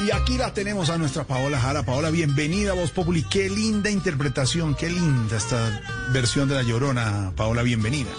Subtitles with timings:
[0.00, 1.84] Y aquí la tenemos a nuestra Paola Jara.
[1.84, 3.22] Paola, bienvenida a Voz Populi.
[3.22, 5.80] Qué linda interpretación, qué linda esta
[6.12, 7.32] versión de La Llorona.
[7.36, 8.10] Paola, bienvenida.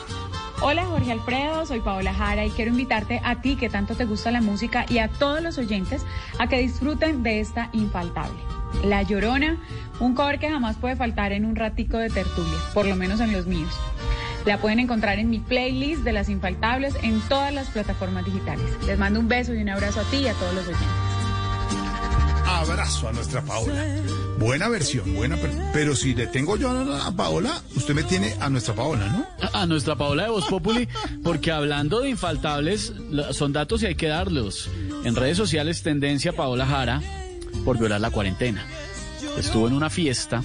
[0.61, 4.31] Hola Jorge Alfredo, soy Paola Jara y quiero invitarte a ti que tanto te gusta
[4.31, 6.01] la música y a todos los oyentes
[6.39, 8.39] a que disfruten de esta infaltable.
[8.85, 9.57] La Llorona,
[9.99, 13.33] un cover que jamás puede faltar en un ratico de tertulia, por lo menos en
[13.33, 13.73] los míos.
[14.45, 18.65] La pueden encontrar en mi playlist de las infaltables en todas las plataformas digitales.
[18.87, 21.04] Les mando un beso y un abrazo a ti y a todos los oyentes.
[22.55, 23.85] Abrazo a nuestra Paola.
[24.39, 25.37] Buena versión, buena.
[25.73, 29.49] Pero si le tengo yo a Paola, usted me tiene a nuestra Paola, ¿no?
[29.53, 30.87] A nuestra Paola de Voz Populi,
[31.21, 32.93] porque hablando de infaltables,
[33.31, 34.69] son datos y hay que darlos.
[35.03, 37.01] En redes sociales, tendencia Paola Jara
[37.65, 38.65] por violar la cuarentena.
[39.37, 40.41] Estuvo en una fiesta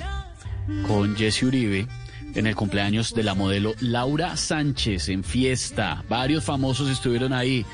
[0.88, 1.87] con Jesse Uribe
[2.34, 6.04] en el cumpleaños de la modelo Laura Sánchez en fiesta.
[6.09, 7.65] Varios famosos estuvieron ahí.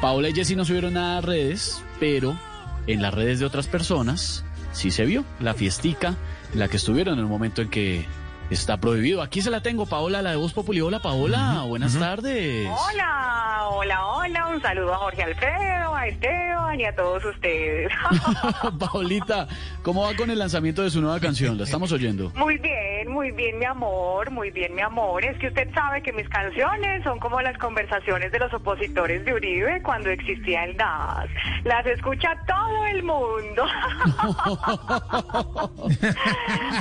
[0.00, 2.38] Paola y Jesse no subieron nada a redes, pero
[2.86, 6.14] en las redes de otras personas sí se vio la fiestica
[6.52, 8.06] en la que estuvieron en el momento en que
[8.50, 9.22] está prohibido.
[9.22, 10.80] Aquí se la tengo, Paola, la de Voz Populi.
[10.80, 12.68] Hola, Paola, buenas tardes.
[12.68, 14.46] Hola, hola, hola.
[14.48, 17.90] Un saludo a Jorge Alfredo, a Esteban y a todos ustedes.
[18.78, 19.48] Paolita,
[19.82, 21.56] ¿cómo va con el lanzamiento de su nueva canción?
[21.56, 22.30] La estamos oyendo.
[22.34, 25.24] Muy bien, muy bien, mi amor, muy bien, mi amor.
[25.24, 29.32] Es que usted sabe que mis canciones son como las conversaciones de los opositores de
[29.32, 31.28] Uribe cuando existía el gas.
[31.62, 33.64] Las escucha todo el mundo.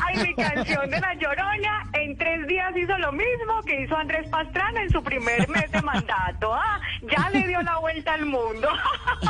[0.08, 4.28] Ay, mi canción de La Llorona en tres días hizo lo mismo que hizo Andrés
[4.30, 6.52] Pastrana en su primer mes de mandato.
[6.52, 8.70] Ah, ya le dio la vuelta al mundo.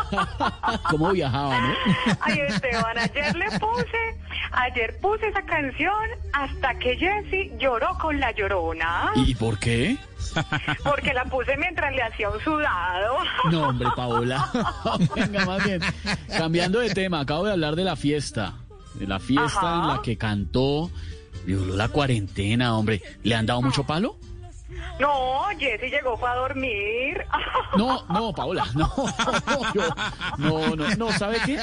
[0.89, 1.73] ¿Cómo viajaba, no?
[2.21, 5.93] Ay, Esteban, ayer le puse, ayer puse esa canción
[6.33, 9.11] hasta que Jesse lloró con La Llorona.
[9.15, 9.97] ¿Y por qué?
[10.83, 13.17] Porque la puse mientras le hacía un sudado.
[13.51, 14.49] No, hombre, Paola.
[15.15, 15.81] Venga, más bien.
[16.27, 18.55] Cambiando de tema, acabo de hablar de la fiesta.
[18.95, 20.91] De la fiesta en la que cantó,
[21.45, 23.01] violó la cuarentena, hombre.
[23.23, 24.17] ¿Le han dado mucho palo?
[24.99, 27.25] No, Jesse llegó fue a dormir.
[27.77, 28.87] No, no, Paola, no,
[30.37, 31.59] no, no, no, ¿sabe qué?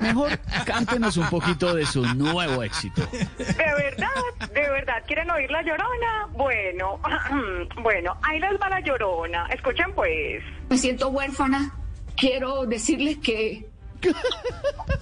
[0.00, 3.00] Mejor cántenos un poquito de su nuevo éxito.
[3.38, 4.10] ¿De verdad?
[4.52, 6.26] ¿De verdad quieren oír la llorona?
[6.32, 7.00] Bueno,
[7.82, 9.46] bueno, ahí les va la llorona.
[9.46, 10.42] Escuchen pues.
[10.68, 11.74] Me siento huérfana.
[12.16, 13.66] Quiero decirles que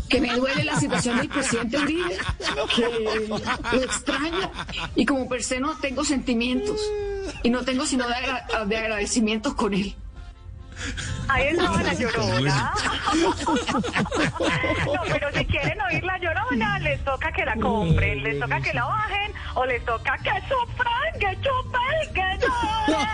[0.09, 2.17] que me duele la situación del presidente Uribe,
[2.75, 4.51] que lo extraño
[4.95, 6.81] y como per se no tengo sentimientos
[7.43, 9.95] y no tengo sino de, agra de agradecimientos con él.
[11.29, 12.73] Ahí estaba la llorona.
[14.87, 18.73] No, pero si quieren oír la llorona, les toca que la compren, les toca que
[18.73, 23.09] la bajen o les toca que sufran, que chupen, que lloren.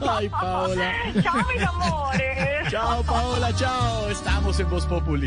[0.08, 0.92] Ay, Paola.
[1.22, 2.70] Chao, mis amores.
[2.70, 4.08] Chao, Paola, chao.
[4.10, 5.26] Estamos en Voz Populi.